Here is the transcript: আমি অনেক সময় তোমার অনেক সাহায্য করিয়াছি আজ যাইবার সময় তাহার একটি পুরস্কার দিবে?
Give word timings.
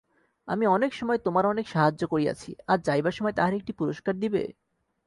আমি 0.47 0.65
অনেক 0.67 0.91
সময় 0.93 1.19
তোমার 1.19 1.45
অনেক 1.45 1.65
সাহায্য 1.67 2.01
করিয়াছি 2.07 2.49
আজ 2.67 2.79
যাইবার 2.85 3.13
সময় 3.13 3.33
তাহার 3.33 3.53
একটি 3.53 3.71
পুরস্কার 3.73 4.13
দিবে? 4.19 4.43